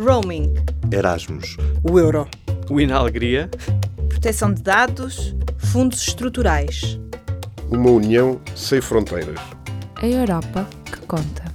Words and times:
Roaming. 0.00 0.54
Erasmus. 0.90 1.58
O 1.82 1.98
euro. 1.98 2.26
Win 2.70 2.90
Alegria. 2.90 3.50
Proteção 4.08 4.50
de 4.50 4.62
dados. 4.62 5.36
Fundos 5.58 6.00
estruturais. 6.08 6.98
Uma 7.70 7.90
união 7.90 8.40
sem 8.56 8.80
fronteiras. 8.80 9.38
A 9.96 10.06
Europa 10.06 10.66
que 10.86 11.06
conta. 11.06 11.54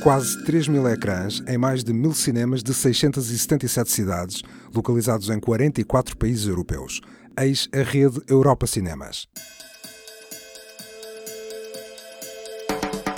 Quase 0.00 0.44
3 0.44 0.68
mil 0.68 0.88
ecrãs 0.88 1.42
em 1.48 1.58
mais 1.58 1.82
de 1.82 1.92
mil 1.92 2.14
cinemas 2.14 2.62
de 2.62 2.72
677 2.72 3.90
cidades, 3.90 4.42
localizados 4.72 5.28
em 5.28 5.40
44 5.40 6.16
países 6.16 6.46
europeus. 6.46 7.00
Eis 7.36 7.68
a 7.74 7.82
rede 7.82 8.20
Europa 8.28 8.68
Cinemas. 8.68 9.26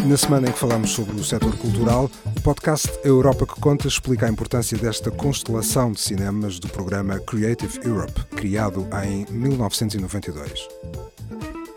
Na 0.06 0.16
semana 0.16 0.48
em 0.48 0.52
que 0.52 0.58
falamos 0.58 0.90
sobre 0.90 1.14
o 1.14 1.22
setor 1.22 1.56
cultural, 1.56 2.10
o 2.24 2.40
podcast 2.40 2.88
Europa 3.04 3.46
que 3.46 3.60
Conta 3.60 3.86
explica 3.86 4.26
a 4.26 4.30
importância 4.30 4.76
desta 4.76 5.10
constelação 5.10 5.92
de 5.92 6.00
cinemas 6.00 6.58
do 6.58 6.68
programa 6.68 7.18
Creative 7.20 7.78
Europe, 7.84 8.24
criado 8.34 8.88
em 9.04 9.26
1992. 9.30 10.68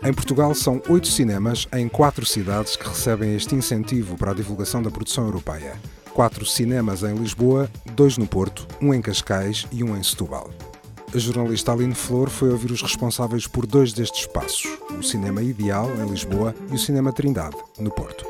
Em 0.02 0.12
Portugal, 0.12 0.54
são 0.54 0.82
oito 0.88 1.06
cinemas 1.06 1.68
em 1.72 1.88
quatro 1.88 2.24
cidades 2.26 2.76
que 2.76 2.88
recebem 2.88 3.36
este 3.36 3.54
incentivo 3.54 4.16
para 4.16 4.32
a 4.32 4.34
divulgação 4.34 4.82
da 4.82 4.90
produção 4.90 5.24
europeia. 5.24 5.74
Quatro 6.12 6.46
cinemas 6.46 7.02
em 7.02 7.14
Lisboa, 7.14 7.70
dois 7.94 8.16
no 8.16 8.26
Porto, 8.26 8.66
um 8.80 8.92
em 8.92 9.02
Cascais 9.02 9.66
e 9.70 9.84
um 9.84 9.96
em 9.96 10.02
Setúbal. 10.02 10.50
A 11.14 11.18
jornalista 11.18 11.70
Aline 11.70 11.94
Flor 11.94 12.28
foi 12.28 12.50
ouvir 12.50 12.72
os 12.72 12.82
responsáveis 12.82 13.46
por 13.46 13.66
dois 13.66 13.92
destes 13.92 14.22
espaços, 14.22 14.66
o 14.98 15.00
Cinema 15.00 15.40
Ideal, 15.42 15.88
em 15.94 16.10
Lisboa, 16.10 16.52
e 16.72 16.74
o 16.74 16.78
Cinema 16.78 17.12
Trindade, 17.12 17.56
no 17.78 17.88
Porto. 17.88 18.26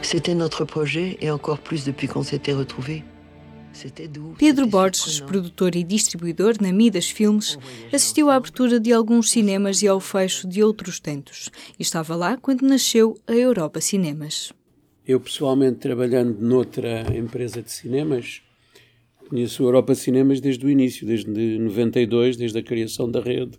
C'était 0.00 0.34
notre 0.34 0.64
projet 0.64 1.18
et 1.20 1.30
encore 1.30 1.58
plus 1.58 1.84
depuis 1.84 2.08
qu'on 2.08 2.22
s'était 2.22 2.54
retrouvés. 2.54 3.04
Pedro 4.38 4.66
Borges, 4.66 5.20
produtor 5.20 5.76
e 5.76 5.84
distribuidor 5.84 6.54
na 6.62 6.72
Midas 6.72 7.10
Filmes, 7.10 7.58
assistiu 7.92 8.30
à 8.30 8.36
abertura 8.36 8.80
de 8.80 8.90
alguns 8.90 9.30
cinemas 9.30 9.82
e 9.82 9.86
ao 9.86 10.00
fecho 10.00 10.48
de 10.48 10.62
outros 10.62 10.98
tantos. 10.98 11.50
E 11.78 11.82
estava 11.82 12.16
lá 12.16 12.38
quando 12.38 12.62
nasceu 12.62 13.18
a 13.26 13.34
Europa 13.34 13.82
Cinemas. 13.82 14.50
Eu, 15.08 15.18
pessoalmente, 15.18 15.78
trabalhando 15.78 16.38
noutra 16.38 17.16
empresa 17.16 17.62
de 17.62 17.72
cinemas, 17.72 18.42
conheço 19.26 19.62
a 19.62 19.66
Europa 19.66 19.94
Cinemas 19.94 20.38
desde 20.38 20.66
o 20.66 20.68
início, 20.68 21.06
desde 21.06 21.58
92, 21.58 22.36
desde 22.36 22.58
a 22.58 22.62
criação 22.62 23.10
da 23.10 23.18
rede. 23.18 23.58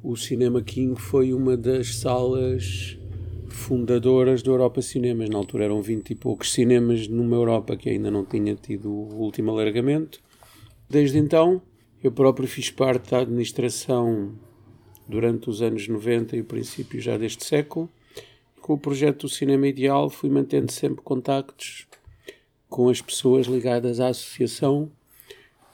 O 0.00 0.16
Cinema 0.16 0.62
King 0.62 0.94
foi 0.94 1.34
uma 1.34 1.56
das 1.56 1.96
salas 1.96 2.96
fundadoras 3.48 4.40
da 4.40 4.52
Europa 4.52 4.80
Cinemas. 4.80 5.28
Na 5.28 5.36
altura 5.36 5.64
eram 5.64 5.82
20 5.82 6.10
e 6.10 6.14
poucos 6.14 6.52
cinemas 6.52 7.08
numa 7.08 7.34
Europa 7.34 7.76
que 7.76 7.90
ainda 7.90 8.08
não 8.08 8.24
tinha 8.24 8.54
tido 8.54 8.88
o 8.88 9.16
último 9.16 9.50
alargamento. 9.50 10.20
Desde 10.88 11.18
então, 11.18 11.60
eu 12.04 12.12
próprio 12.12 12.46
fiz 12.46 12.70
parte 12.70 13.10
da 13.10 13.18
administração 13.18 14.32
durante 15.08 15.50
os 15.50 15.60
anos 15.60 15.88
90 15.88 16.36
e 16.36 16.40
o 16.40 16.44
princípio 16.44 17.00
já 17.00 17.18
deste 17.18 17.44
século. 17.44 17.90
Com 18.62 18.74
o 18.74 18.78
projeto 18.78 19.22
do 19.22 19.28
Cinema 19.28 19.66
Ideal 19.66 20.08
fui 20.08 20.30
mantendo 20.30 20.70
sempre 20.70 21.02
contactos 21.02 21.88
com 22.70 22.88
as 22.88 23.02
pessoas 23.02 23.48
ligadas 23.48 23.98
à 23.98 24.06
associação 24.06 24.88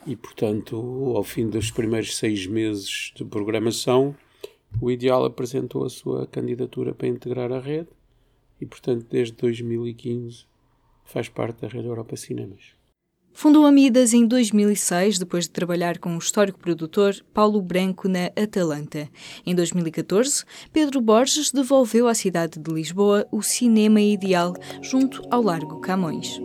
e, 0.06 0.16
portanto, 0.16 0.74
ao 1.14 1.22
fim 1.22 1.50
dos 1.50 1.70
primeiros 1.70 2.16
seis 2.16 2.46
meses 2.46 3.12
de 3.14 3.26
programação, 3.26 4.16
o 4.80 4.90
Ideal 4.90 5.22
apresentou 5.26 5.84
a 5.84 5.90
sua 5.90 6.26
candidatura 6.26 6.94
para 6.94 7.08
integrar 7.08 7.52
a 7.52 7.60
rede 7.60 7.90
e, 8.58 8.64
portanto, 8.64 9.06
desde 9.10 9.34
2015 9.34 10.46
faz 11.04 11.28
parte 11.28 11.60
da 11.60 11.68
Rede 11.68 11.88
Europa 11.88 12.16
Cinemas. 12.16 12.77
Fundou 13.32 13.64
a 13.66 13.70
Midas 13.70 14.12
em 14.12 14.26
2006, 14.26 15.18
depois 15.18 15.44
de 15.44 15.50
trabalhar 15.50 15.98
com 15.98 16.14
o 16.14 16.18
histórico 16.18 16.58
produtor 16.58 17.14
Paulo 17.32 17.62
Branco 17.62 18.08
na 18.08 18.26
Atalanta. 18.36 19.08
Em 19.46 19.54
2014, 19.54 20.44
Pedro 20.72 21.00
Borges 21.00 21.52
devolveu 21.52 22.08
à 22.08 22.14
cidade 22.14 22.58
de 22.58 22.70
Lisboa 22.72 23.26
o 23.30 23.40
cinema 23.42 24.00
ideal 24.00 24.54
junto 24.82 25.22
ao 25.30 25.42
Largo 25.42 25.80
Camões. 25.80 26.40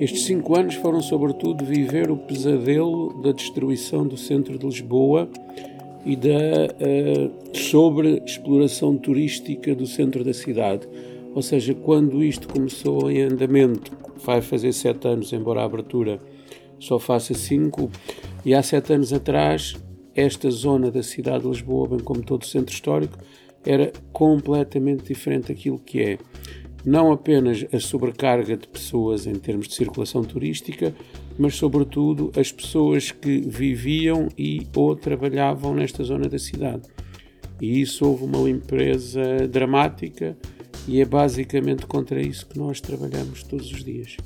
Estes 0.00 0.24
cinco 0.24 0.58
anos 0.58 0.74
foram, 0.76 1.00
sobretudo, 1.00 1.64
viver 1.64 2.10
o 2.10 2.16
pesadelo 2.16 3.22
da 3.22 3.30
destruição 3.30 4.06
do 4.06 4.16
centro 4.16 4.58
de 4.58 4.66
Lisboa 4.66 5.28
e 6.04 6.16
da 6.16 6.28
uh, 6.28 7.56
sobreexploração 7.56 8.96
turística 8.96 9.74
do 9.74 9.86
centro 9.86 10.24
da 10.24 10.34
cidade. 10.34 10.88
Ou 11.34 11.42
seja, 11.42 11.74
quando 11.74 12.22
isto 12.22 12.48
começou 12.48 13.10
em 13.10 13.22
andamento, 13.22 13.92
vai 14.24 14.42
fazer 14.42 14.72
sete 14.72 15.08
anos, 15.08 15.32
embora 15.32 15.62
a 15.62 15.64
abertura 15.64 16.18
só 16.78 16.98
faça 16.98 17.32
cinco, 17.32 17.90
e 18.44 18.54
há 18.54 18.62
sete 18.62 18.92
anos 18.92 19.12
atrás, 19.12 19.74
esta 20.14 20.50
zona 20.50 20.90
da 20.90 21.02
cidade 21.02 21.42
de 21.44 21.48
Lisboa, 21.48 21.88
bem 21.88 22.00
como 22.00 22.22
todo 22.22 22.42
o 22.42 22.46
centro 22.46 22.74
histórico, 22.74 23.18
era 23.64 23.92
completamente 24.12 25.04
diferente 25.04 25.48
daquilo 25.48 25.78
que 25.78 26.00
é. 26.00 26.18
Não 26.84 27.12
apenas 27.12 27.64
a 27.72 27.78
sobrecarga 27.78 28.56
de 28.56 28.66
pessoas 28.66 29.26
em 29.26 29.34
termos 29.34 29.68
de 29.68 29.74
circulação 29.74 30.24
turística, 30.24 30.92
mas 31.38 31.54
sobretudo 31.54 32.32
as 32.36 32.50
pessoas 32.50 33.12
que 33.12 33.40
viviam 33.40 34.28
e 34.36 34.66
ou 34.74 34.96
trabalhavam 34.96 35.74
nesta 35.74 36.02
zona 36.02 36.28
da 36.28 36.38
cidade. 36.38 36.82
E 37.60 37.80
isso 37.80 38.04
houve 38.04 38.24
uma 38.24 38.38
limpeza 38.38 39.46
dramática 39.48 40.36
e 40.86 41.00
é 41.00 41.04
basicamente 41.04 41.86
contra 41.86 42.20
isso 42.20 42.46
que 42.46 42.58
nós 42.58 42.80
trabalhamos 42.80 43.42
todos 43.42 43.70
os 43.70 43.84
dias. 43.84 44.16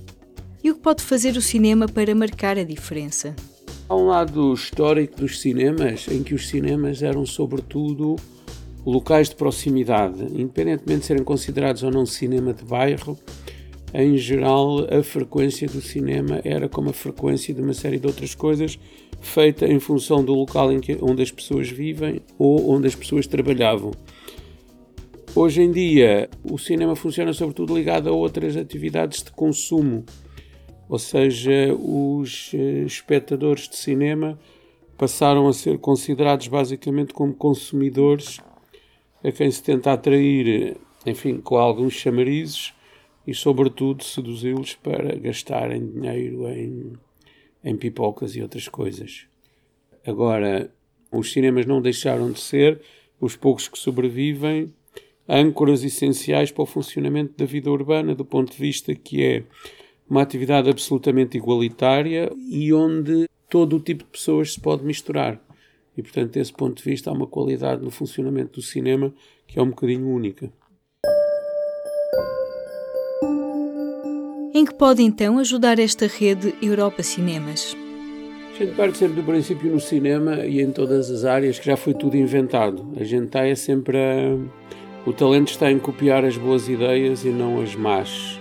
E 0.62 0.71
o 0.71 0.75
que 0.75 0.81
pode 0.81 1.03
fazer 1.03 1.37
o 1.37 1.43
cinema 1.43 1.87
para 1.87 2.15
marcar 2.15 2.59
a 2.59 2.65
diferença? 2.65 3.34
Há 3.89 3.94
um 3.94 4.06
lado 4.06 4.53
histórico 4.53 5.21
dos 5.21 5.41
cinemas, 5.41 6.06
em 6.09 6.22
que 6.22 6.34
os 6.34 6.49
cinemas 6.49 7.03
eram 7.03 7.25
sobretudo 7.25 8.17
locais 8.84 9.28
de 9.28 9.37
proximidade, 9.37 10.25
independentemente 10.25 11.00
de 11.00 11.06
serem 11.06 11.25
considerados 11.25 11.83
ou 11.83 11.91
não 11.91 12.06
cinema 12.06 12.53
de 12.53 12.65
bairro, 12.65 13.19
em 13.94 14.19
geral, 14.19 14.87
a 14.93 15.03
frequência 15.03 15.67
do 15.67 15.81
cinema 15.81 16.41
era 16.44 16.69
como 16.69 16.91
a 16.91 16.93
frequência 16.93 17.55
de 17.55 17.62
uma 17.62 17.73
série 17.73 17.99
de 17.99 18.06
outras 18.06 18.34
coisas, 18.34 18.78
feita 19.21 19.67
em 19.67 19.81
função 19.81 20.23
do 20.25 20.34
local 20.34 20.71
em 20.71 20.81
que, 20.81 20.99
onde 21.00 21.23
as 21.23 21.31
pessoas 21.31 21.71
vivem 21.71 22.21
ou 22.38 22.71
onde 22.71 22.87
as 22.87 22.94
pessoas 22.94 23.27
trabalhavam. 23.27 23.93
Hoje 25.38 25.60
em 25.60 25.70
dia, 25.70 26.30
o 26.50 26.56
cinema 26.56 26.97
funciona 26.97 27.30
sobretudo 27.34 27.76
ligado 27.76 28.08
a 28.08 28.12
outras 28.12 28.56
atividades 28.56 29.22
de 29.22 29.30
consumo, 29.30 30.02
ou 30.88 30.98
seja, 30.98 31.74
os 31.74 32.52
eh, 32.54 32.84
espectadores 32.86 33.69
de 33.69 33.76
cinema 33.76 34.38
passaram 34.96 35.46
a 35.46 35.52
ser 35.52 35.76
considerados 35.76 36.48
basicamente 36.48 37.12
como 37.12 37.34
consumidores 37.34 38.41
a 39.22 39.30
quem 39.30 39.50
se 39.50 39.62
tenta 39.62 39.92
atrair, 39.92 40.78
enfim, 41.04 41.36
com 41.36 41.58
alguns 41.58 41.92
chamarizes 41.92 42.72
e, 43.26 43.34
sobretudo, 43.34 44.04
seduzi-los 44.04 44.75
para 44.76 45.16
gastarem 45.16 45.86
dinheiro 45.86 46.48
em, 46.48 46.94
em 47.62 47.76
pipocas 47.76 48.34
e 48.36 48.41
outras 48.41 48.69
coisas. 48.69 49.26
Agora, 50.06 50.72
os 51.12 51.30
cinemas 51.30 51.66
não 51.66 51.82
deixaram 51.82 52.32
de 52.32 52.41
ser, 52.41 52.80
os 53.20 53.36
poucos 53.36 53.69
que 53.69 53.78
sobrevivem, 53.78 54.72
âncoras 55.28 55.82
essenciais 55.84 56.50
para 56.50 56.62
o 56.62 56.66
funcionamento 56.66 57.34
da 57.37 57.44
vida 57.44 57.70
urbana, 57.70 58.14
do 58.14 58.25
ponto 58.25 58.53
de 58.53 58.59
vista 58.59 58.94
que 58.94 59.25
é 59.25 59.44
uma 60.09 60.22
atividade 60.22 60.70
absolutamente 60.70 61.37
igualitária 61.37 62.31
e 62.48 62.72
onde 62.72 63.28
todo 63.48 63.76
o 63.76 63.81
tipo 63.81 64.04
de 64.04 64.10
pessoas 64.10 64.52
se 64.52 64.61
pode 64.61 64.84
misturar. 64.84 65.40
E, 65.96 66.02
portanto, 66.02 66.32
desse 66.32 66.52
ponto 66.52 66.76
de 66.76 66.82
vista, 66.82 67.11
há 67.11 67.12
uma 67.12 67.26
qualidade 67.26 67.82
no 67.82 67.90
funcionamento 67.90 68.61
do 68.61 68.62
cinema 68.62 69.12
que 69.46 69.58
é 69.58 69.62
um 69.62 69.70
bocadinho 69.70 70.08
única. 70.08 70.52
Em 74.55 74.64
que 74.64 74.75
pode 74.75 75.02
então 75.02 75.38
ajudar 75.38 75.78
esta 75.78 76.06
rede 76.06 76.55
Europa 76.62 77.02
Cinemas? 77.02 77.76
A 78.55 78.58
gente 78.58 78.75
parte 78.75 78.96
sempre 78.96 79.17
do 79.17 79.23
princípio 79.23 79.70
no 79.70 79.78
cinema 79.78 80.46
e 80.46 80.62
em 80.62 80.73
todas 80.73 81.11
as 81.11 81.25
áreas 81.25 81.58
que 81.58 81.67
já 81.67 81.76
foi 81.76 81.93
tudo 81.93 82.17
inventado. 82.17 82.90
A 82.96 83.05
gente 83.05 83.26
está 83.26 83.46
é 83.46 83.55
sempre 83.55 83.99
a... 83.99 84.38
O 85.06 85.12
talento 85.12 85.53
está 85.53 85.70
em 85.70 85.79
copiar 85.79 86.25
as 86.25 86.37
boas 86.37 86.69
ideias 86.69 87.25
e 87.25 87.29
não 87.29 87.62
as 87.62 87.76
más. 87.76 88.41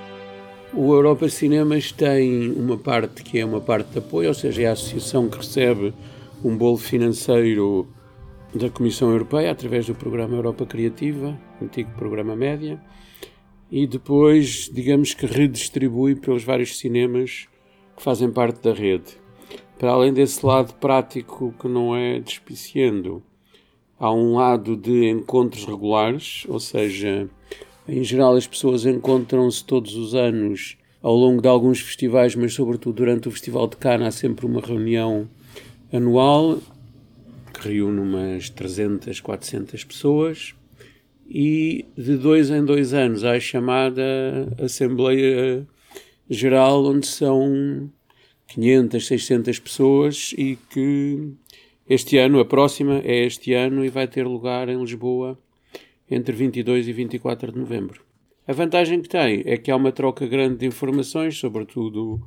O 0.74 0.92
Europa 0.92 1.30
Cinemas 1.30 1.92
tem 1.92 2.52
uma 2.52 2.76
parte 2.76 3.24
que 3.24 3.38
é 3.38 3.46
uma 3.46 3.62
parte 3.62 3.92
de 3.92 4.00
apoio, 4.00 4.30
ou 4.30 4.34
seja, 4.34 4.64
é 4.64 4.66
a 4.66 4.72
associação 4.72 5.30
que 5.30 5.38
recebe 5.38 5.94
um 6.44 6.58
bolo 6.58 6.78
financeiro 6.78 7.88
da 8.54 8.68
Comissão 8.68 9.12
Europeia 9.12 9.52
através 9.52 9.86
do 9.86 9.94
Programa 9.94 10.36
Europa 10.36 10.66
Criativa, 10.66 11.40
antigo 11.62 11.92
Programa 11.92 12.36
Média 12.36 12.82
e 13.72 13.86
depois, 13.86 14.70
digamos 14.74 15.14
que 15.14 15.26
redistribui 15.26 16.16
pelos 16.16 16.44
vários 16.44 16.78
cinemas 16.80 17.48
que 17.96 18.02
fazem 18.02 18.32
parte 18.32 18.62
da 18.62 18.74
rede. 18.74 19.24
para 19.78 19.92
além 19.92 20.14
desse 20.14 20.44
lado 20.46 20.74
prático 20.76 21.54
que 21.60 21.68
não 21.68 21.96
é 21.96 22.20
despiciando, 22.20 23.22
há 24.00 24.12
um 24.14 24.36
lado 24.36 24.76
de 24.76 25.10
encontros 25.10 25.66
regulares, 25.66 26.46
ou 26.48 26.60
seja, 26.60 27.30
em 27.88 28.04
geral 28.04 28.36
as 28.36 28.48
pessoas 28.48 28.86
encontram-se 28.86 29.64
todos 29.64 29.96
os 29.96 30.14
anos 30.16 30.78
ao 31.02 31.16
longo 31.16 31.42
de 31.42 31.48
alguns 31.48 31.80
festivais, 31.80 32.36
mas 32.36 32.54
sobretudo 32.54 32.96
durante 32.96 33.28
o 33.28 33.32
Festival 33.32 33.68
de 33.68 33.78
Cannes 33.78 34.08
há 34.08 34.12
sempre 34.12 34.46
uma 34.46 34.60
reunião 34.60 35.30
anual 35.94 36.60
que 37.54 37.70
reúne 37.70 38.00
umas 38.00 38.50
300, 38.50 39.20
400 39.20 39.84
pessoas 39.84 40.56
e 41.28 41.86
de 41.98 42.18
dois 42.18 42.50
em 42.50 42.64
dois 42.64 42.94
anos 42.94 43.24
há 43.24 43.34
a 43.34 43.40
chamada 43.40 44.04
Assembleia 44.60 45.66
Geral 46.30 46.86
onde 46.86 47.08
são 47.08 47.90
500, 48.48 49.06
600 49.06 49.60
pessoas 49.60 50.34
e 50.38 50.58
que 50.70 51.34
este 51.88 52.18
ano, 52.18 52.40
a 52.40 52.46
próxima 52.46 53.02
é 53.04 53.26
este 53.26 53.54
ano 53.54 53.86
e 53.86 53.90
vai 53.90 54.08
ter 54.08 54.26
lugar 54.26 54.70
em 54.70 54.80
Lisboa 54.80 55.38
entre 56.10 56.36
22 56.36 56.88
e 56.88 56.94
24 56.94 57.52
de 57.52 57.60
novembro. 57.60 58.02
A 58.48 58.54
vantagem 58.54 59.02
que 59.02 59.10
tem 59.10 59.44
é 59.46 59.58
que 59.58 59.70
há 59.70 59.76
uma 59.76 59.92
troca 59.92 60.26
grande 60.26 60.58
de 60.58 60.66
informações, 60.66 61.38
sobretudo 61.38 62.22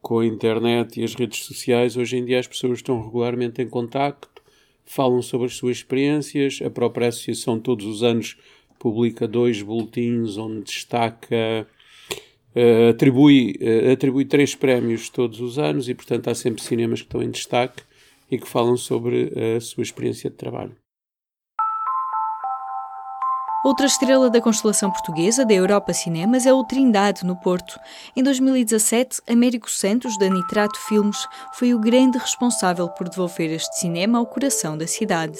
com 0.00 0.20
a 0.20 0.26
internet 0.26 1.00
e 1.00 1.04
as 1.04 1.14
redes 1.14 1.44
sociais. 1.44 1.96
Hoje 1.96 2.16
em 2.16 2.24
dia 2.24 2.38
as 2.38 2.46
pessoas 2.46 2.78
estão 2.78 3.00
regularmente 3.00 3.60
em 3.60 3.68
contacto, 3.68 4.42
falam 4.84 5.20
sobre 5.20 5.46
as 5.46 5.56
suas 5.56 5.78
experiências. 5.78 6.60
A 6.64 6.70
própria 6.70 7.08
associação 7.08 7.58
todos 7.58 7.86
os 7.86 8.02
anos 8.02 8.36
publica 8.78 9.26
dois 9.26 9.62
boletins 9.62 10.36
onde 10.36 10.62
destaca 10.62 11.66
Uh, 12.54 12.90
atribui, 12.90 13.56
uh, 13.62 13.92
atribui 13.92 14.26
três 14.26 14.54
prémios 14.54 15.08
todos 15.08 15.40
os 15.40 15.58
anos 15.58 15.88
e, 15.88 15.94
portanto, 15.94 16.28
há 16.28 16.34
sempre 16.34 16.62
cinemas 16.62 17.00
que 17.00 17.06
estão 17.06 17.22
em 17.22 17.30
destaque 17.30 17.82
e 18.32 18.38
que 18.38 18.48
falam 18.48 18.78
sobre 18.78 19.30
a 19.56 19.60
sua 19.60 19.82
experiência 19.82 20.30
de 20.30 20.36
trabalho. 20.36 20.74
Outra 23.62 23.86
estrela 23.86 24.28
da 24.28 24.40
constelação 24.40 24.90
portuguesa 24.90 25.44
da 25.44 25.54
Europa 25.54 25.92
Cinemas 25.92 26.46
é 26.46 26.52
o 26.52 26.64
Trindade, 26.64 27.24
no 27.24 27.36
Porto. 27.36 27.78
Em 28.16 28.22
2017, 28.22 29.20
Américo 29.28 29.70
Santos, 29.70 30.18
da 30.18 30.28
Nitrato 30.28 30.80
Filmes, 30.80 31.28
foi 31.52 31.72
o 31.72 31.78
grande 31.78 32.18
responsável 32.18 32.88
por 32.88 33.08
devolver 33.08 33.52
este 33.52 33.78
cinema 33.78 34.18
ao 34.18 34.26
coração 34.26 34.76
da 34.76 34.86
cidade. 34.88 35.38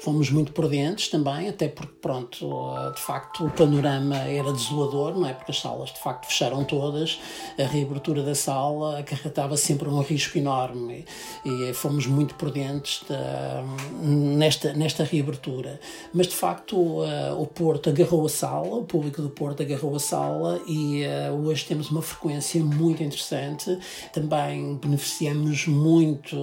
Fomos 0.00 0.28
muito 0.28 0.52
prudentes 0.52 1.08
também, 1.08 1.48
até 1.48 1.68
porque, 1.68 1.94
pronto, 2.02 2.50
de 2.94 3.00
facto 3.00 3.46
o 3.46 3.50
panorama 3.50 4.16
era 4.16 4.52
desolador, 4.52 5.14
não 5.14 5.26
é? 5.26 5.32
Porque 5.32 5.52
as 5.52 5.60
salas 5.60 5.90
de 5.90 5.98
facto 5.98 6.26
fecharam 6.26 6.64
todas, 6.64 7.20
a 7.58 7.62
reabertura 7.62 8.22
da 8.22 8.34
sala 8.34 8.98
acarretava 8.98 9.56
sempre 9.56 9.88
um 9.88 10.00
risco 10.00 10.36
enorme 10.36 11.04
e, 11.44 11.72
fomos 11.72 12.06
muito 12.06 12.34
prudentes 12.34 13.02
de, 13.08 14.04
nesta, 14.06 14.74
nesta 14.74 15.04
reabertura. 15.04 15.80
Mas 16.12 16.26
de 16.26 16.34
facto 16.34 16.76
uh, 16.76 17.40
o 17.40 17.46
Porto 17.46 17.88
agarrou 17.88 18.26
a 18.26 18.28
sala, 18.28 18.76
o 18.76 18.84
público 18.84 19.22
do 19.22 19.30
Porto 19.30 19.62
agarrou 19.62 19.94
a 19.94 20.00
sala 20.00 20.60
e 20.66 21.04
uh, 21.06 21.46
hoje 21.46 21.64
temos 21.64 21.90
uma 21.90 22.02
frequência 22.02 22.62
muito 22.62 23.02
interessante. 23.02 23.78
Também 24.12 24.76
beneficiamos 24.76 25.66
muito 25.66 26.36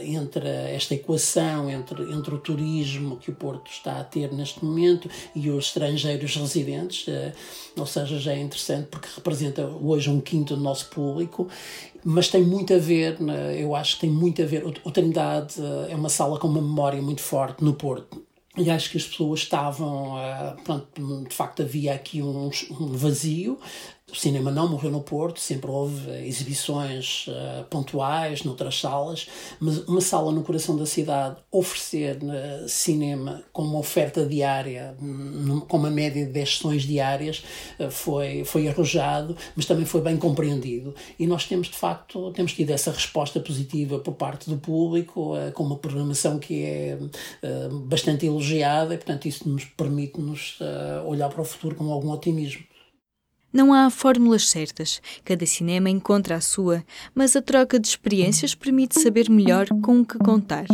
entre 0.00 0.48
esta 0.48 0.94
equação 0.94 1.68
entre, 1.68 2.02
entre 2.12 2.34
o 2.34 2.38
turismo 2.38 2.83
turismo 2.84 3.16
que 3.16 3.30
o 3.30 3.34
Porto 3.34 3.70
está 3.70 4.00
a 4.00 4.04
ter 4.04 4.32
neste 4.32 4.64
momento 4.64 5.08
e 5.34 5.50
os 5.50 5.66
estrangeiros 5.66 6.36
residentes, 6.36 7.08
eh, 7.08 7.32
ou 7.76 7.86
seja, 7.86 8.18
já 8.18 8.32
é 8.32 8.40
interessante 8.40 8.88
porque 8.90 9.08
representa 9.14 9.66
hoje 9.66 10.10
um 10.10 10.20
quinto 10.20 10.54
do 10.54 10.62
nosso 10.62 10.88
público 10.90 11.48
mas 12.06 12.28
tem 12.28 12.42
muito 12.42 12.74
a 12.74 12.78
ver, 12.78 13.18
né, 13.18 13.58
eu 13.58 13.74
acho 13.74 13.94
que 13.94 14.02
tem 14.02 14.10
muito 14.10 14.42
a 14.42 14.44
ver. 14.44 14.62
O 14.84 14.90
Trindade 14.90 15.54
eh, 15.58 15.92
é 15.92 15.96
uma 15.96 16.10
sala 16.10 16.38
com 16.38 16.46
uma 16.46 16.60
memória 16.60 17.00
muito 17.00 17.22
forte 17.22 17.64
no 17.64 17.72
Porto. 17.72 18.22
E 18.58 18.70
acho 18.70 18.90
que 18.90 18.98
as 18.98 19.04
pessoas 19.04 19.40
estavam, 19.40 20.18
eh, 20.18 20.54
pronto, 20.62 20.86
de 21.26 21.34
facto 21.34 21.62
havia 21.62 21.94
aqui 21.94 22.20
um, 22.20 22.50
um 22.78 22.86
vazio, 22.88 23.58
o 24.12 24.16
cinema 24.16 24.50
não 24.50 24.68
morreu 24.68 24.90
no 24.90 25.00
Porto, 25.00 25.40
sempre 25.40 25.70
houve 25.70 26.10
exibições 26.26 27.26
uh, 27.26 27.64
pontuais 27.64 28.44
noutras 28.44 28.78
salas, 28.78 29.26
mas 29.58 29.78
uma 29.88 30.00
sala 30.00 30.30
no 30.30 30.44
coração 30.44 30.76
da 30.76 30.84
cidade 30.84 31.36
oferecer 31.50 32.18
uh, 32.18 32.68
cinema 32.68 33.42
com 33.50 33.62
uma 33.62 33.78
oferta 33.78 34.26
diária, 34.26 34.94
num, 35.00 35.60
com 35.60 35.78
uma 35.78 35.90
média 35.90 36.24
de 36.24 36.30
10 36.30 36.56
sessões 36.56 36.82
diárias, 36.82 37.42
uh, 37.80 37.90
foi, 37.90 38.44
foi 38.44 38.68
arrojado, 38.68 39.36
mas 39.56 39.64
também 39.64 39.86
foi 39.86 40.02
bem 40.02 40.18
compreendido. 40.18 40.94
E 41.18 41.26
nós 41.26 41.46
temos, 41.46 41.68
de 41.68 41.76
facto, 41.76 42.30
temos 42.32 42.52
tido 42.52 42.70
essa 42.70 42.92
resposta 42.92 43.40
positiva 43.40 43.98
por 43.98 44.14
parte 44.14 44.50
do 44.50 44.58
público, 44.58 45.32
com 45.54 45.64
uma 45.64 45.76
programação 45.76 46.38
que 46.38 46.62
é 46.62 46.98
bastante 47.86 48.26
elogiada, 48.26 48.94
e, 48.94 48.96
portanto, 48.98 49.26
isso 49.26 49.48
nos 49.48 49.64
permite-nos 49.64 50.58
olhar 51.06 51.28
para 51.28 51.40
o 51.40 51.44
futuro 51.44 51.74
com 51.74 51.90
algum 51.90 52.10
otimismo. 52.10 52.64
Não 53.54 53.72
há 53.72 53.88
fórmulas 53.88 54.48
certas, 54.48 55.00
cada 55.24 55.46
cinema 55.46 55.88
encontra 55.88 56.34
a 56.34 56.40
sua, 56.40 56.84
mas 57.14 57.36
a 57.36 57.40
troca 57.40 57.78
de 57.78 57.86
experiências 57.86 58.52
permite 58.52 59.00
saber 59.00 59.30
melhor 59.30 59.68
com 59.80 60.00
o 60.00 60.04
que 60.04 60.18
contar. 60.18 60.66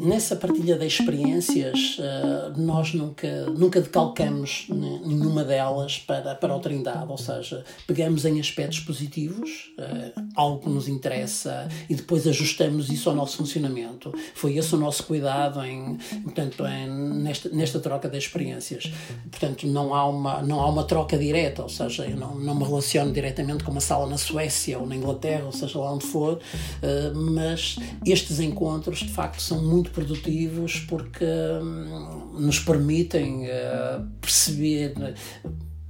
Nessa 0.00 0.34
partilha 0.34 0.78
de 0.78 0.86
experiências, 0.86 1.98
eh, 2.00 2.52
nós 2.56 2.94
nunca, 2.94 3.44
nunca 3.50 3.82
decalcamos 3.82 4.64
nenhuma 4.70 5.44
delas 5.44 5.98
para, 5.98 6.34
para 6.34 6.56
o 6.56 6.58
Trindade, 6.58 7.10
ou 7.10 7.18
seja, 7.18 7.62
pegamos 7.86 8.24
em 8.24 8.40
aspectos 8.40 8.80
positivos, 8.80 9.72
eh, 9.76 10.12
algo 10.34 10.60
que 10.60 10.70
nos 10.70 10.88
interessa, 10.88 11.68
e 11.88 11.94
depois 11.94 12.26
ajustamos 12.26 12.88
isso 12.88 13.10
ao 13.10 13.14
nosso 13.14 13.36
funcionamento. 13.36 14.10
Foi 14.34 14.56
esse 14.56 14.74
o 14.74 14.78
nosso 14.78 15.04
cuidado 15.04 15.62
em, 15.62 15.98
portanto, 16.24 16.64
em, 16.66 16.88
nesta, 17.22 17.50
nesta 17.50 17.78
troca 17.78 18.08
de 18.08 18.16
experiências. 18.16 18.90
Portanto, 19.30 19.66
não 19.66 19.94
há 19.94 20.08
uma, 20.08 20.42
não 20.42 20.60
há 20.60 20.68
uma 20.70 20.84
troca 20.84 21.18
direta, 21.18 21.62
ou 21.62 21.68
seja, 21.68 22.06
eu 22.06 22.16
não, 22.16 22.34
não 22.36 22.54
me 22.54 22.64
relaciono 22.64 23.12
diretamente 23.12 23.62
com 23.64 23.70
uma 23.70 23.82
sala 23.82 24.06
na 24.06 24.16
Suécia 24.16 24.78
ou 24.78 24.86
na 24.86 24.96
Inglaterra, 24.96 25.44
ou 25.44 25.52
seja, 25.52 25.78
lá 25.78 25.92
onde 25.92 26.06
for, 26.06 26.40
eh, 26.80 27.12
mas 27.14 27.76
estes 28.06 28.40
encontros, 28.40 29.00
de 29.00 29.10
facto, 29.10 29.42
são 29.42 29.62
muito 29.62 29.89
muito 29.90 29.92
produtivos 29.92 30.80
porque 30.88 31.24
hum, 31.24 32.38
nos 32.38 32.58
permitem 32.60 33.46
uh, 33.46 34.06
perceber 34.20 34.94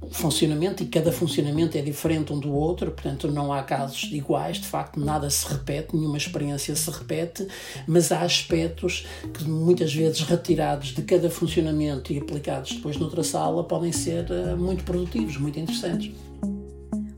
o 0.01 0.09
funcionamento 0.09 0.83
e 0.83 0.87
cada 0.87 1.11
funcionamento 1.11 1.77
é 1.77 1.81
diferente 1.81 2.33
um 2.33 2.39
do 2.39 2.51
outro, 2.51 2.91
portanto 2.91 3.31
não 3.31 3.53
há 3.53 3.63
casos 3.63 4.09
iguais, 4.11 4.57
de 4.57 4.67
facto 4.67 4.99
nada 4.99 5.29
se 5.29 5.47
repete, 5.47 5.95
nenhuma 5.95 6.17
experiência 6.17 6.75
se 6.75 6.89
repete, 6.89 7.47
mas 7.87 8.11
há 8.11 8.21
aspectos 8.21 9.05
que 9.33 9.43
muitas 9.43 9.93
vezes 9.93 10.21
retirados 10.21 10.89
de 10.89 11.03
cada 11.03 11.29
funcionamento 11.29 12.11
e 12.11 12.17
aplicados 12.17 12.73
depois 12.73 12.97
noutra 12.97 13.23
sala 13.23 13.63
podem 13.63 13.91
ser 13.91 14.25
uh, 14.31 14.57
muito 14.57 14.83
produtivos, 14.83 15.37
muito 15.37 15.59
interessantes. 15.59 16.11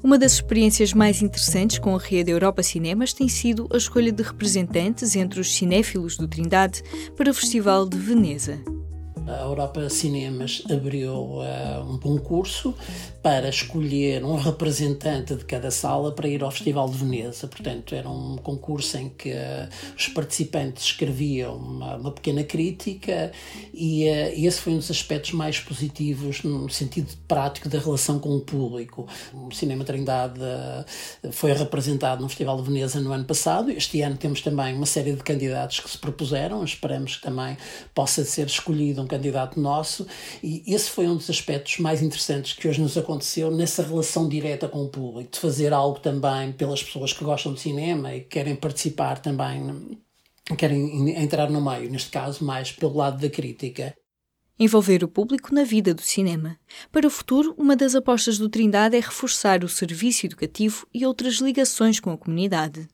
Uma 0.03 0.19
das 0.19 0.33
experiências 0.33 0.93
mais 0.93 1.21
interessantes 1.21 1.79
com 1.79 1.95
a 1.95 1.97
rede 1.97 2.29
Europa 2.29 2.61
Cinemas 2.61 3.13
tem 3.13 3.29
sido 3.29 3.69
a 3.73 3.77
escolha 3.77 4.11
de 4.11 4.21
representantes 4.21 5.15
entre 5.15 5.39
os 5.39 5.55
cinéfilos 5.55 6.17
do 6.17 6.27
Trindade 6.27 6.83
para 7.15 7.31
o 7.31 7.33
Festival 7.33 7.87
de 7.87 7.97
Veneza. 7.97 8.61
A 9.25 9.43
Europa 9.43 9.89
Cinemas 9.89 10.63
abriu 10.69 11.13
uh, 11.13 11.43
um 11.87 11.97
concurso 11.97 12.75
para 13.21 13.47
escolher 13.47 14.23
um 14.25 14.35
representante 14.35 15.33
de 15.33 15.45
cada 15.45 15.71
sala 15.71 16.11
para 16.11 16.27
ir 16.27 16.43
ao 16.43 16.51
Festival 16.51 16.89
de 16.89 16.97
Veneza. 16.97 17.47
Portanto, 17.47 17.95
era 17.95 18.09
um 18.09 18.35
concurso 18.35 18.97
em 18.97 19.07
que 19.07 19.31
uh, 19.31 19.69
os 19.97 20.09
participantes 20.09 20.83
escreviam 20.83 21.55
uma, 21.55 21.95
uma 21.95 22.11
pequena 22.11 22.43
crítica 22.43 23.31
e 23.73 24.03
uh, 24.09 24.45
esse 24.45 24.59
foi 24.59 24.73
um 24.73 24.77
dos 24.77 24.91
aspectos 24.91 25.31
mais 25.31 25.57
positivos 25.57 26.43
no 26.43 26.69
sentido 26.69 27.07
prático 27.25 27.69
da 27.69 27.79
relação 27.79 28.19
com 28.19 28.35
o 28.35 28.41
público. 28.41 29.07
O 29.33 29.53
Cinema 29.53 29.85
Trindade 29.85 30.41
foi 31.31 31.53
representado 31.53 32.21
no 32.21 32.27
Festival 32.27 32.57
de 32.57 32.63
Veneza 32.63 32.99
no 32.99 33.13
ano 33.13 33.23
passado. 33.23 33.71
Este 33.71 34.01
ano 34.01 34.17
temos 34.17 34.41
também 34.41 34.75
uma 34.75 34.85
série 34.85 35.13
de 35.13 35.23
candidatos 35.23 35.79
que 35.79 35.89
se 35.89 35.97
propuseram. 35.97 36.61
Esperamos 36.63 37.15
que 37.15 37.21
também 37.21 37.55
possa 37.95 38.25
ser 38.25 38.47
escolhido 38.47 39.01
um 39.01 39.07
candidato 39.13 39.59
nosso, 39.59 40.07
e 40.41 40.63
esse 40.67 40.89
foi 40.89 41.07
um 41.07 41.15
dos 41.15 41.29
aspectos 41.29 41.77
mais 41.79 42.01
interessantes 42.01 42.53
que 42.53 42.67
hoje 42.67 42.81
nos 42.81 42.97
aconteceu 42.97 43.51
nessa 43.51 43.83
relação 43.83 44.27
direta 44.27 44.67
com 44.67 44.83
o 44.83 44.89
público, 44.89 45.31
de 45.31 45.39
fazer 45.39 45.71
algo 45.71 45.99
também 45.99 46.51
pelas 46.51 46.81
pessoas 46.81 47.13
que 47.13 47.23
gostam 47.23 47.53
de 47.53 47.59
cinema 47.59 48.15
e 48.15 48.21
que 48.21 48.27
querem 48.27 48.55
participar 48.55 49.19
também, 49.19 49.99
querem 50.57 51.11
entrar 51.21 51.49
no 51.49 51.61
meio, 51.61 51.89
neste 51.89 52.09
caso, 52.09 52.43
mais 52.43 52.71
pelo 52.71 52.97
lado 52.97 53.21
da 53.21 53.29
crítica. 53.29 53.95
Envolver 54.59 55.03
o 55.03 55.07
público 55.07 55.53
na 55.53 55.63
vida 55.63 55.93
do 55.93 56.01
cinema. 56.01 56.57
Para 56.91 57.07
o 57.07 57.09
futuro, 57.09 57.55
uma 57.57 57.75
das 57.75 57.95
apostas 57.95 58.37
do 58.37 58.49
Trindade 58.49 58.95
é 58.95 58.99
reforçar 58.99 59.63
o 59.63 59.69
serviço 59.69 60.25
educativo 60.25 60.87
e 60.93 61.05
outras 61.05 61.35
ligações 61.35 61.99
com 61.99 62.11
a 62.11 62.17
comunidade 62.17 62.87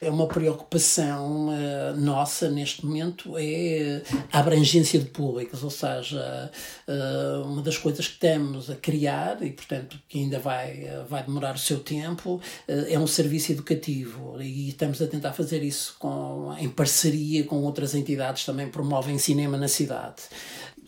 É 0.00 0.10
uma 0.10 0.26
preocupação 0.26 1.48
uh, 1.48 1.96
nossa 1.96 2.50
neste 2.50 2.84
momento 2.84 3.34
é 3.38 4.02
a 4.32 4.40
abrangência 4.40 4.98
de 4.98 5.06
públicos, 5.06 5.62
ou 5.62 5.70
seja, 5.70 6.50
uh, 6.88 7.42
uma 7.44 7.62
das 7.62 7.76
coisas 7.76 8.06
que 8.06 8.14
estamos 8.14 8.70
a 8.70 8.76
criar 8.76 9.42
e, 9.42 9.50
portanto, 9.50 9.98
que 10.08 10.18
ainda 10.18 10.38
vai, 10.38 10.84
uh, 10.84 11.04
vai 11.08 11.22
demorar 11.22 11.54
o 11.54 11.58
seu 11.58 11.80
tempo, 11.80 12.40
é 12.66 12.98
um 12.98 13.06
serviço 13.06 13.52
educativo. 13.52 14.40
E 14.40 14.70
estamos 14.70 15.00
a 15.00 15.06
tentar 15.06 15.32
fazer 15.32 15.62
isso 15.62 15.96
com, 15.98 16.54
em 16.58 16.68
parceria 16.68 17.44
com 17.44 17.56
outras 17.62 17.94
entidades 17.94 18.44
também 18.44 18.68
promovem 18.68 19.18
cinema 19.18 19.56
na 19.56 19.68
cidade 19.68 20.22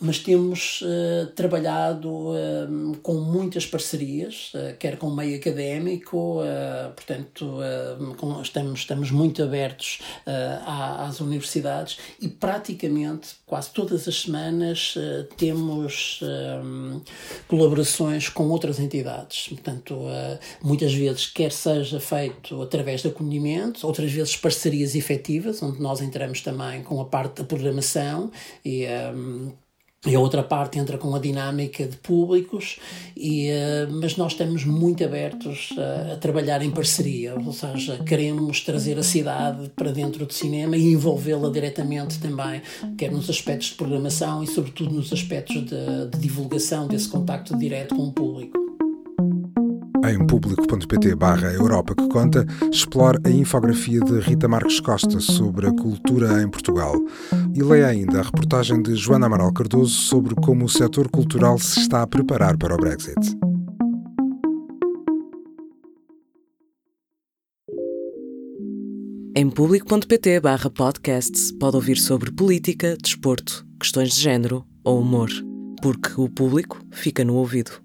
mas 0.01 0.19
temos 0.19 0.83
uh, 0.83 1.27
trabalhado 1.35 2.11
uh, 2.11 2.97
com 3.03 3.15
muitas 3.15 3.65
parcerias, 3.65 4.53
uh, 4.55 4.77
quer 4.79 4.97
com 4.99 5.09
o 5.09 5.17
meio 5.17 5.37
académico, 5.37 6.41
portanto, 6.95 7.59
com, 8.17 8.41
estamos, 8.41 8.81
estamos 8.81 9.11
muito 9.11 9.43
abertos 9.43 10.01
às 10.67 11.21
universidades 11.21 11.99
e 12.21 12.29
praticamente 12.29 13.37
quase 13.47 13.71
todas 13.71 14.07
as 14.09 14.23
semanas 14.23 14.95
temos 15.37 16.21
colaborações 17.49 18.29
com 18.29 18.49
outras 18.49 18.79
entidades. 18.79 19.49
Portanto, 19.49 20.05
muitas 20.63 20.93
vezes, 20.93 21.27
quer 21.27 21.53
seja 21.53 22.01
feito 22.01 22.63
através 22.63 23.03
de 23.03 23.09
acolhimento, 23.09 23.87
outras 23.87 24.11
vezes 24.13 24.37
parcerias 24.37 24.95
efetivas, 24.95 25.63
onde 25.63 25.81
nós 25.81 26.01
entramos 26.01 26.41
também 26.41 26.83
com 26.83 27.01
a 27.01 27.05
parte 27.05 27.43
da 27.43 27.45
programação 27.45 28.31
e. 28.65 28.87
e 30.07 30.15
a 30.15 30.21
outra 30.21 30.43
parte 30.43 30.79
entra 30.79 30.99
com 30.99 31.15
a 31.15 31.19
dinâmica 31.19 31.87
de 31.87 31.97
públicos, 31.97 32.79
e, 33.17 33.51
uh, 33.51 33.93
mas 34.01 34.17
nós 34.17 34.33
estamos 34.33 34.65
muito 34.65 35.03
abertos 35.03 35.71
a, 35.79 36.13
a, 36.13 36.17
trabalhar 36.17 36.63
em 36.63 36.71
parceria, 36.71 37.35
ou 37.35 37.53
seja, 37.53 37.99
queremos 38.05 38.61
trazer 38.61 38.99
a 38.99 39.03
cidade 39.03 39.71
para 39.75 39.93
dentro 39.93 40.27
do 40.27 40.33
cinema 40.33 40.77
e 40.77 40.93
envolvê-la 40.93 41.51
diretamente 41.51 42.19
também, 42.19 42.61
quer 42.99 43.11
nos 43.11 43.31
aspectos 43.31 43.69
de 43.69 43.75
programação 43.75 44.43
e, 44.43 44.47
sobretudo, 44.47 44.95
nos 44.95 45.13
aspectos 45.13 45.65
de, 45.65 46.11
de 46.11 46.19
divulgação 46.19 46.87
desse 46.87 47.09
contacto 47.09 47.57
direto 47.57 47.95
com 47.95 48.09
o 48.09 48.13
público. 48.13 48.64
Em 50.07 50.19
público.pt 50.27 51.15
barra 51.15 51.51
Europa 51.55 51.95
que 51.95 52.07
conta, 52.09 52.45
explore 52.71 53.19
a 53.25 53.31
infografia 53.31 54.01
de 54.01 54.21
Rita 54.21 54.47
Marques 54.47 54.79
Costa 54.79 55.19
sobre 55.19 55.67
a 55.67 55.73
cultura 55.73 56.43
em 56.43 56.49
Portugal. 56.49 56.95
E 57.55 57.63
leia 57.63 57.87
ainda 57.87 58.21
a 58.21 58.23
reportagem 58.23 58.83
de 58.83 58.95
Joana 58.97 59.25
Amaral 59.25 59.51
Cardoso 59.55 59.95
sobre 59.95 60.35
como 60.35 60.67
o 60.67 60.69
setor 60.69 61.11
cultural 61.11 61.59
se 61.59 61.81
está 61.81 62.03
a 62.03 62.07
preparar 62.07 62.59
para 62.59 62.75
o 62.75 62.77
Brexit. 62.77 63.35
Em 69.35 69.49
público.pt 69.49 70.41
barra 70.41 70.69
podcasts 70.69 71.51
pode 71.51 71.77
ouvir 71.77 71.97
sobre 71.97 72.31
política, 72.31 72.95
desporto, 73.03 73.67
questões 73.81 74.11
de 74.11 74.21
género 74.21 74.67
ou 74.85 75.01
humor, 75.01 75.31
porque 75.81 76.13
o 76.19 76.29
público 76.29 76.79
fica 76.93 77.25
no 77.25 77.35
ouvido. 77.37 77.84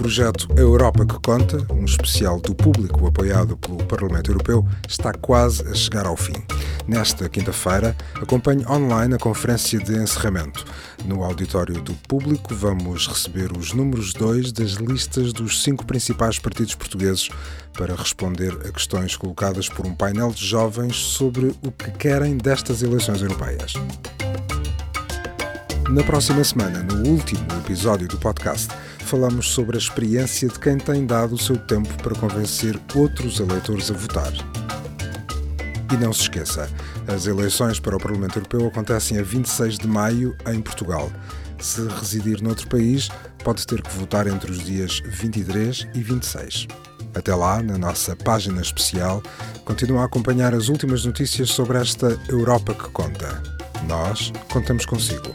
Projeto 0.00 0.48
A 0.56 0.60
Europa 0.60 1.04
que 1.04 1.20
Conta, 1.20 1.58
um 1.70 1.84
especial 1.84 2.40
do 2.40 2.54
público 2.54 3.06
apoiado 3.06 3.54
pelo 3.58 3.84
Parlamento 3.84 4.30
Europeu, 4.30 4.66
está 4.88 5.12
quase 5.12 5.62
a 5.68 5.74
chegar 5.74 6.06
ao 6.06 6.16
fim. 6.16 6.42
Nesta 6.88 7.28
quinta-feira, 7.28 7.94
acompanhe 8.14 8.64
online 8.66 9.14
a 9.14 9.18
conferência 9.18 9.78
de 9.78 9.94
encerramento. 9.94 10.64
No 11.04 11.22
auditório 11.22 11.82
do 11.82 11.92
público, 12.08 12.54
vamos 12.54 13.06
receber 13.08 13.52
os 13.54 13.74
números 13.74 14.14
2 14.14 14.52
das 14.52 14.70
listas 14.70 15.34
dos 15.34 15.62
cinco 15.62 15.84
principais 15.84 16.38
partidos 16.38 16.74
portugueses 16.74 17.28
para 17.74 17.94
responder 17.94 18.54
a 18.66 18.72
questões 18.72 19.14
colocadas 19.16 19.68
por 19.68 19.86
um 19.86 19.94
painel 19.94 20.30
de 20.30 20.46
jovens 20.46 20.96
sobre 20.96 21.54
o 21.62 21.70
que 21.70 21.90
querem 21.90 22.38
destas 22.38 22.82
eleições 22.82 23.20
europeias. 23.20 23.74
Na 25.90 26.04
próxima 26.04 26.44
semana, 26.44 26.84
no 26.84 27.08
último 27.08 27.44
episódio 27.64 28.06
do 28.06 28.16
podcast, 28.16 28.68
falamos 29.00 29.50
sobre 29.50 29.76
a 29.76 29.78
experiência 29.80 30.48
de 30.48 30.56
quem 30.56 30.78
tem 30.78 31.04
dado 31.04 31.34
o 31.34 31.38
seu 31.38 31.56
tempo 31.58 31.88
para 32.00 32.14
convencer 32.14 32.78
outros 32.94 33.40
eleitores 33.40 33.90
a 33.90 33.94
votar. 33.94 34.32
E 35.92 35.96
não 35.96 36.12
se 36.12 36.22
esqueça, 36.22 36.70
as 37.08 37.26
eleições 37.26 37.80
para 37.80 37.96
o 37.96 38.00
Parlamento 38.00 38.38
Europeu 38.38 38.68
acontecem 38.68 39.18
a 39.18 39.22
26 39.24 39.78
de 39.78 39.88
maio 39.88 40.36
em 40.46 40.62
Portugal. 40.62 41.10
Se 41.58 41.84
residir 41.88 42.40
noutro 42.40 42.68
país, 42.68 43.10
pode 43.42 43.66
ter 43.66 43.82
que 43.82 43.92
votar 43.96 44.28
entre 44.28 44.52
os 44.52 44.62
dias 44.62 45.02
23 45.04 45.88
e 45.92 46.02
26. 46.02 46.68
Até 47.16 47.34
lá, 47.34 47.60
na 47.64 47.76
nossa 47.76 48.14
página 48.14 48.62
especial, 48.62 49.20
continua 49.64 50.02
a 50.02 50.04
acompanhar 50.04 50.54
as 50.54 50.68
últimas 50.68 51.04
notícias 51.04 51.50
sobre 51.50 51.78
esta 51.78 52.16
Europa 52.28 52.74
que 52.74 52.88
conta. 52.90 53.42
Nós 53.88 54.32
contamos 54.48 54.86
consigo. 54.86 55.34